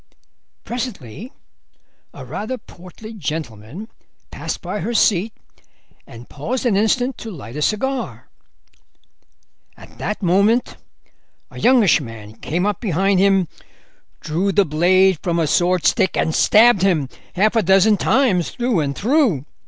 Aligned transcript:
"Presently 0.63 1.31
a 2.11 2.25
rather 2.25 2.57
portly 2.57 3.13
gentleman 3.13 3.87
passed 4.31 4.59
by 4.59 4.79
her 4.79 4.95
seat 4.95 5.31
and 6.07 6.27
paused 6.27 6.65
an 6.65 6.75
instant 6.75 7.19
to 7.19 7.29
light 7.29 7.55
a 7.55 7.61
cigar. 7.61 8.27
At 9.77 9.99
that 9.99 10.23
moment 10.23 10.75
a 11.51 11.59
youngish 11.59 12.01
man 12.01 12.33
came 12.37 12.65
up 12.65 12.81
behind 12.81 13.19
him, 13.19 13.47
drew 14.21 14.51
the 14.51 14.65
blade 14.65 15.19
from 15.21 15.37
a 15.37 15.45
swordstick, 15.45 16.17
and 16.17 16.33
stabbed 16.33 16.81
him 16.81 17.07
half 17.35 17.55
a 17.55 17.61
dozen 17.61 17.95
times 17.95 18.49
through 18.49 18.79
and 18.79 18.95
through. 18.95 19.45